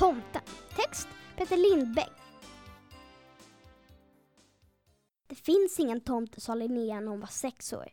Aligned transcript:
Tomten. 0.00 0.42
Text 0.76 1.08
Peter 1.36 1.56
Lindbäck. 1.56 2.12
Det 5.26 5.34
finns 5.34 5.80
ingen 5.80 6.00
tomte, 6.00 6.40
sa 6.40 6.54
Linnea 6.54 7.00
när 7.00 7.10
hon 7.10 7.20
var 7.20 7.28
sex 7.28 7.72
år. 7.72 7.88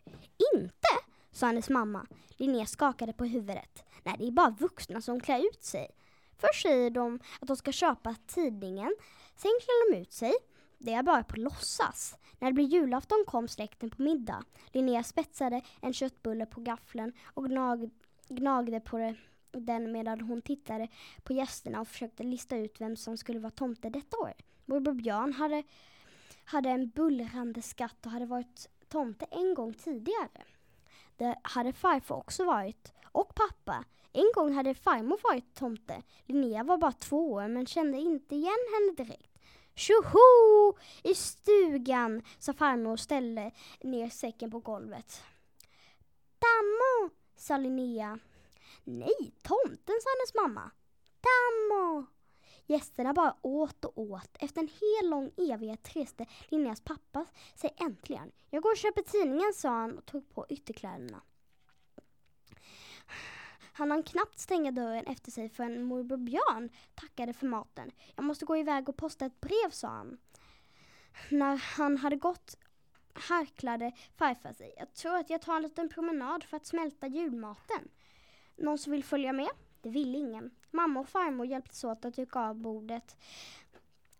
Inte? 0.54 0.88
sa 1.32 1.46
hennes 1.46 1.70
mamma. 1.70 2.06
Linnea 2.28 2.66
skakade 2.66 3.12
på 3.12 3.24
huvudet. 3.24 3.84
Nej, 4.02 4.14
det 4.18 4.26
är 4.26 4.30
bara 4.30 4.50
vuxna 4.50 5.00
som 5.00 5.20
klär 5.20 5.38
ut 5.38 5.64
sig. 5.64 5.90
Först 6.38 6.62
säger 6.62 6.90
de 6.90 7.20
att 7.40 7.48
de 7.48 7.56
ska 7.56 7.72
köpa 7.72 8.14
tidningen, 8.26 8.96
sen 9.36 9.50
klär 9.60 9.92
de 9.92 9.98
ut 9.98 10.12
sig. 10.12 10.32
Det 10.78 10.92
är 10.92 11.02
bara 11.02 11.24
på 11.24 11.36
låtsas. 11.36 12.16
När 12.38 12.48
det 12.48 12.54
blir 12.54 12.64
julafton 12.64 13.24
kom 13.26 13.48
släkten 13.48 13.90
på 13.90 14.02
middag. 14.02 14.44
Linnea 14.72 15.02
spetsade 15.02 15.62
en 15.80 15.92
köttbulle 15.92 16.46
på 16.46 16.60
gaffeln 16.60 17.12
och 17.24 17.44
gnag, 17.48 17.90
gnagde 18.28 18.80
på 18.80 18.98
det, 18.98 19.16
den 19.52 19.92
medan 19.92 20.20
hon 20.20 20.42
tittade 20.42 20.88
på 21.22 21.32
gästerna 21.32 21.80
och 21.80 21.88
försökte 21.88 22.22
lista 22.22 22.56
ut 22.56 22.80
vem 22.80 22.96
som 22.96 23.16
skulle 23.16 23.38
vara 23.38 23.50
tomte 23.50 23.90
detta 23.90 24.18
år. 24.18 24.32
Morbror 24.64 24.94
Björn 24.94 25.32
hade, 25.32 25.62
hade 26.44 26.68
en 26.68 26.88
bullrande 26.88 27.62
skatt 27.62 28.06
och 28.06 28.12
hade 28.12 28.26
varit 28.26 28.68
tomte 28.88 29.26
en 29.30 29.54
gång 29.54 29.74
tidigare. 29.74 30.44
Det 31.16 31.36
hade 31.42 31.72
farfar 31.72 32.16
också 32.16 32.44
varit, 32.44 32.92
och 33.12 33.34
pappa. 33.34 33.84
En 34.12 34.32
gång 34.34 34.52
hade 34.52 34.74
farmor 34.74 35.18
varit 35.22 35.54
tomte. 35.54 36.02
Linnea 36.26 36.64
var 36.64 36.78
bara 36.78 36.92
två 36.92 37.32
år 37.32 37.48
men 37.48 37.66
kände 37.66 37.98
inte 37.98 38.34
igen 38.34 38.66
henne 38.74 38.92
direkt. 38.96 39.38
Tjoho! 39.74 40.78
I 41.02 41.14
stugan, 41.14 42.22
sa 42.38 42.52
farmor 42.52 42.92
och 42.92 43.00
ställde 43.00 43.50
ner 43.80 44.08
säcken 44.08 44.50
på 44.50 44.58
golvet. 44.58 45.22
Dammo, 46.38 47.10
sa 47.36 47.56
Linnea. 47.56 48.18
Nej, 48.84 49.32
tomten, 49.42 49.94
sa 50.00 50.08
hennes 50.18 50.34
mamma. 50.34 50.70
Dammo! 51.20 52.06
Gästerna 52.66 53.12
bara 53.12 53.36
åt 53.42 53.84
och 53.84 53.98
åt. 53.98 54.36
Efter 54.40 54.60
en 54.60 54.68
hel 54.68 55.10
lång 55.10 55.30
evighet 55.36 55.96
reste 55.96 56.26
Linneas 56.48 56.80
pappa 56.80 57.26
sig 57.54 57.74
äntligen. 57.76 58.32
Jag 58.50 58.62
går 58.62 58.70
och 58.70 58.76
köper 58.76 59.02
tidningen, 59.02 59.54
sa 59.54 59.68
han 59.68 59.98
och 59.98 60.06
tog 60.06 60.34
på 60.34 60.46
ytterkläderna. 60.48 61.22
Han 63.72 63.90
hann 63.90 64.02
knappt 64.02 64.38
stänga 64.38 64.70
dörren 64.70 65.06
efter 65.06 65.30
sig 65.30 65.48
förrän 65.48 65.82
morbror 65.82 66.16
Björn 66.16 66.70
tackade 66.94 67.32
för 67.32 67.46
maten. 67.46 67.90
Jag 68.16 68.24
måste 68.24 68.44
gå 68.44 68.56
iväg 68.56 68.88
och 68.88 68.96
posta 68.96 69.26
ett 69.26 69.40
brev, 69.40 69.70
sa 69.70 69.88
han. 69.88 70.18
När 71.30 71.56
han 71.56 71.96
hade 71.96 72.16
gått 72.16 72.56
harklade 73.12 73.92
farfar 74.16 74.52
sig. 74.52 74.74
Jag 74.76 74.94
tror 74.94 75.16
att 75.16 75.30
jag 75.30 75.42
tar 75.42 75.56
en 75.56 75.62
liten 75.62 75.88
promenad 75.88 76.44
för 76.44 76.56
att 76.56 76.66
smälta 76.66 77.06
julmaten. 77.06 77.88
Någon 78.58 78.78
som 78.78 78.92
vill 78.92 79.04
följa 79.04 79.32
med? 79.32 79.48
Det 79.82 79.88
ville 79.88 80.18
ingen. 80.18 80.50
Mamma 80.70 81.00
och 81.00 81.08
farmor 81.08 81.46
hjälptes 81.46 81.84
åt 81.84 82.04
att 82.04 82.16
duka 82.16 82.40
av 82.40 82.54
bordet 82.54 83.16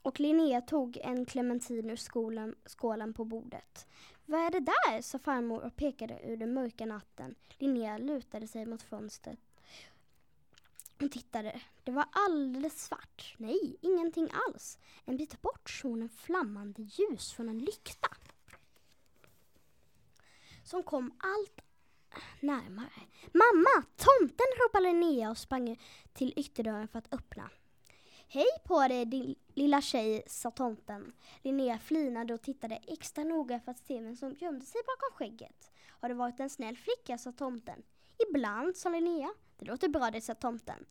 och 0.09 0.21
Linnea 0.21 0.61
tog 0.61 0.97
en 0.97 1.27
clementin 1.27 1.91
ur 1.91 1.97
skolan, 1.97 2.55
skålen 2.67 3.15
på 3.15 3.25
bordet. 3.25 3.87
Vad 4.27 4.41
är 4.41 4.51
det 4.51 4.61
där? 4.61 5.03
sa 5.03 5.19
farmor 5.19 5.65
och 5.65 5.77
pekade 5.77 6.21
ur 6.25 6.37
den 6.37 6.55
mörka 6.55 6.87
natten. 6.87 7.35
Linnea 7.59 7.99
lutade 7.99 8.47
sig 8.47 8.67
mot 8.67 8.83
fönstret 8.83 9.39
och 11.03 11.13
tittade. 11.13 11.61
Det 11.85 11.91
var 11.91 12.05
alldeles 12.13 12.85
svart. 12.85 13.35
Nej, 13.39 13.77
ingenting 13.81 14.31
alls. 14.47 14.79
En 15.05 15.17
bit 15.17 15.43
bort 15.43 15.71
såg 15.71 16.01
en 16.01 16.09
flammande 16.09 16.83
ljus 16.83 17.33
från 17.33 17.49
en 17.49 17.59
lykta. 17.59 18.09
Som 20.65 20.83
kom 20.83 21.13
allt 21.19 21.61
närmare. 22.41 23.01
Mamma, 23.33 23.87
tomten! 23.97 24.47
ropade 24.63 24.85
Linnea 24.85 25.31
och 25.31 25.39
sprang 25.39 25.81
till 26.13 26.33
ytterdörren 26.37 26.89
för 26.89 26.99
att 26.99 27.15
öppna. 27.15 27.51
Hej 28.29 28.47
på 28.65 28.89
dig 28.89 29.05
din 29.05 29.35
lilla 29.55 29.81
tjej, 29.81 30.23
sa 30.27 30.51
tomten. 30.51 31.13
Linnea 31.43 31.79
flinade 31.79 32.35
och 32.35 32.43
tittade 32.43 32.77
extra 32.87 33.25
noga 33.25 33.61
för 33.61 33.71
att 33.71 33.79
se 33.79 34.01
vem 34.01 34.17
som 34.17 34.35
gömde 34.39 34.67
sig 34.67 34.81
bakom 34.87 35.17
skägget. 35.17 35.71
Har 35.89 36.09
du 36.09 36.15
varit 36.15 36.41
en 36.41 36.51
snäll 36.51 36.77
flicka, 36.77 37.19
sa 37.19 37.33
tomten. 37.33 37.83
Ibland, 38.29 38.77
sa 38.77 38.89
Linnea. 38.89 39.31
Det 39.59 39.65
låter 39.65 39.89
bra 39.89 40.11
det, 40.11 40.21
sa 40.21 40.35
tomten. 40.35 40.87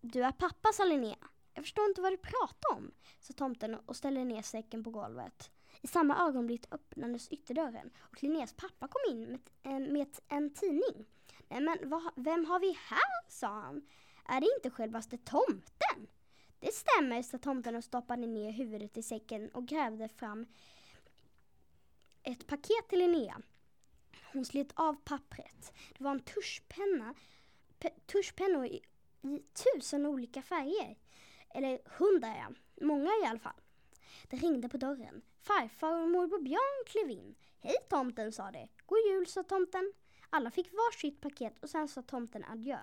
Du 0.00 0.24
är 0.24 0.32
pappa, 0.32 0.72
sa 0.72 0.84
Linnea. 0.84 1.16
Jag 1.54 1.64
förstår 1.64 1.84
inte 1.84 2.00
vad 2.00 2.12
du 2.12 2.16
pratar 2.16 2.76
om, 2.76 2.90
sa 3.20 3.32
tomten 3.32 3.74
och 3.74 3.96
ställde 3.96 4.24
ner 4.24 4.42
säcken 4.42 4.84
på 4.84 4.90
golvet. 4.90 5.50
I 5.80 5.86
samma 5.86 6.28
ögonblick 6.28 6.64
öppnades 6.70 7.28
ytterdörren 7.28 7.90
och 7.98 8.22
Linneas 8.22 8.52
pappa 8.52 8.88
kom 8.88 9.14
in 9.14 9.24
med, 9.26 9.40
eh, 9.62 9.92
med 9.92 10.18
en 10.28 10.54
tidning. 10.54 11.06
Nej 11.48 11.60
men 11.60 11.78
vad, 11.82 12.02
vem 12.16 12.44
har 12.44 12.60
vi 12.60 12.78
här? 12.80 13.22
sa 13.28 13.48
han. 13.48 13.82
Är 14.24 14.40
det 14.40 14.54
inte 14.56 14.70
självaste 14.70 15.18
tomten? 15.18 16.08
Det 16.58 16.72
stämmer, 16.72 17.22
sa 17.22 17.38
tomten 17.38 17.76
och 17.76 17.84
stoppade 17.84 18.26
ner 18.26 18.52
huvudet 18.52 18.96
i 18.96 19.02
säcken 19.02 19.48
och 19.48 19.66
grävde 19.66 20.08
fram 20.08 20.46
ett 22.22 22.46
paket 22.46 22.88
till 22.88 22.98
Linnea. 22.98 23.40
Hon 24.32 24.44
slet 24.44 24.72
av 24.74 24.94
pappret. 25.04 25.72
Det 25.98 26.04
var 26.04 26.10
en 26.10 26.20
tuschpenna, 26.20 27.14
tuschpennor 28.06 28.66
i, 28.66 28.82
i 29.22 29.42
tusen 29.64 30.06
olika 30.06 30.42
färger. 30.42 30.98
Eller 31.54 31.80
hundra, 31.84 32.36
ja. 32.36 32.50
Många 32.86 33.10
i 33.22 33.26
alla 33.26 33.38
fall. 33.38 33.60
Det 34.28 34.36
ringde 34.36 34.68
på 34.68 34.76
dörren. 34.76 35.22
Farfar 35.42 36.02
och 36.02 36.10
morbror 36.10 36.42
Björn 36.42 36.84
klev 36.86 37.10
in. 37.10 37.34
Hej 37.60 37.76
tomten, 37.88 38.32
sa 38.32 38.50
de. 38.50 38.68
God 38.86 38.98
jul, 39.10 39.26
sa 39.26 39.42
tomten. 39.42 39.92
Alla 40.30 40.50
fick 40.50 40.72
varsitt 40.72 41.20
paket 41.20 41.58
och 41.62 41.70
sen 41.70 41.88
sa 41.88 42.02
tomten 42.02 42.44
adjö. 42.44 42.78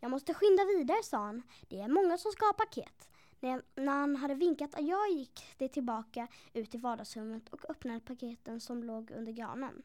Jag 0.00 0.10
måste 0.10 0.34
skynda 0.34 0.64
vidare, 0.64 1.02
sa 1.02 1.16
han. 1.18 1.42
Det 1.68 1.80
är 1.80 1.88
många 1.88 2.18
som 2.18 2.32
ska 2.32 2.46
ha 2.46 2.52
paket. 2.52 3.08
När, 3.40 3.62
när 3.74 3.92
han 3.92 4.16
hade 4.16 4.34
vinkat 4.34 4.74
adjö 4.74 5.06
gick 5.06 5.54
de 5.58 5.68
tillbaka 5.68 6.28
ut 6.52 6.74
i 6.74 6.78
vardagsrummet 6.78 7.48
och 7.48 7.70
öppnade 7.70 8.00
paketen 8.00 8.60
som 8.60 8.84
låg 8.84 9.10
under 9.10 9.32
granen. 9.32 9.82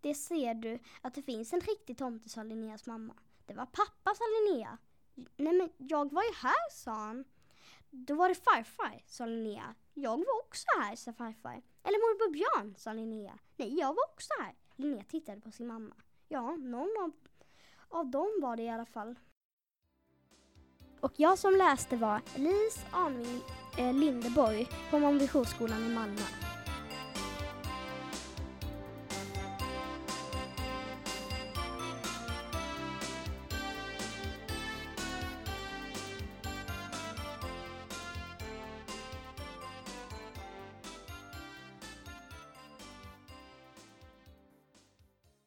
Det 0.00 0.14
ser 0.14 0.54
du 0.54 0.78
att 1.00 1.14
det 1.14 1.22
finns 1.22 1.52
en 1.52 1.60
riktig 1.60 1.98
tomte, 1.98 2.28
sa 2.28 2.42
Linneas 2.42 2.86
mamma. 2.86 3.14
Det 3.46 3.54
var 3.54 3.66
pappa, 3.66 4.14
sa 4.14 4.24
Linnea. 4.24 4.78
Nej 5.36 5.52
men 5.52 5.70
jag 5.76 6.12
var 6.12 6.22
ju 6.22 6.32
här, 6.42 6.70
sa 6.70 6.92
han. 6.92 7.24
Då 7.90 8.14
var 8.14 8.28
det 8.28 8.34
farfar, 8.34 9.02
sa 9.06 9.26
Linnea. 9.26 9.74
Jag 9.94 10.16
var 10.16 10.40
också 10.44 10.66
här, 10.78 10.96
sa 10.96 11.12
farfar. 11.12 11.62
Eller 11.82 11.98
morbror 11.98 12.32
Björn, 12.32 12.74
sa 12.78 12.92
Linnea. 12.92 13.38
Nej, 13.56 13.78
jag 13.78 13.86
var 13.86 14.04
också 14.12 14.28
här. 14.40 14.54
Linnea 14.76 15.04
tittade 15.04 15.40
på 15.40 15.50
sin 15.50 15.66
mamma. 15.66 15.94
Ja, 16.28 16.56
någon 16.56 17.02
av, 17.02 17.12
av 17.88 18.06
dem 18.06 18.38
var 18.42 18.56
det 18.56 18.62
i 18.62 18.68
alla 18.68 18.86
fall. 18.86 19.14
Och 21.00 21.12
jag 21.16 21.38
som 21.38 21.56
läste 21.56 21.96
var 21.96 22.20
Lis 22.36 22.84
Anving 22.90 23.40
eh, 23.78 23.94
Lindeborg 23.94 24.68
på 24.90 24.98
Mångvissionsskolan 24.98 25.84
i 25.84 25.94
Malmö. 25.94 26.43